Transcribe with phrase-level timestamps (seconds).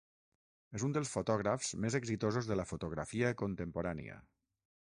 [0.77, 4.21] És un dels fotògrafs més exitosos de la fotografia contemporània.